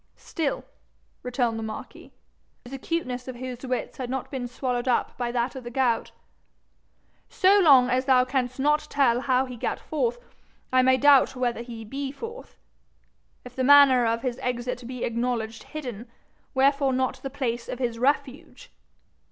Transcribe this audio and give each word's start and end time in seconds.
'Still,' 0.15 0.65
returned 1.21 1.59
the 1.59 1.63
marquis, 1.63 2.11
the 2.63 2.73
acuteness 2.75 3.27
of 3.27 3.35
whose 3.35 3.63
wits 3.63 3.97
had 3.97 4.09
not 4.09 4.31
been 4.31 4.47
swallowed 4.47 4.87
up 4.87 5.15
by 5.15 5.31
that 5.31 5.55
of 5.55 5.63
the 5.63 5.69
gout, 5.69 6.11
'so 7.29 7.59
long 7.59 7.87
as 7.87 8.05
thou 8.05 8.25
canst 8.25 8.59
not 8.59 8.87
tell 8.89 9.19
how 9.21 9.45
he 9.45 9.55
gat 9.55 9.79
forth, 9.79 10.17
I 10.73 10.81
may 10.81 10.97
doubt 10.97 11.35
whether 11.35 11.61
he 11.61 11.85
be 11.85 12.11
forth. 12.11 12.57
If 13.45 13.55
the 13.55 13.63
manner 13.63 14.07
of 14.07 14.23
his 14.23 14.39
exit 14.41 14.87
be 14.87 15.03
acknowledged 15.03 15.61
hidden, 15.65 16.09
wherefore 16.55 16.93
not 16.93 17.17
the 17.21 17.29
place 17.29 17.69
of 17.69 17.77
his 17.77 17.99
refuge? 17.99 18.71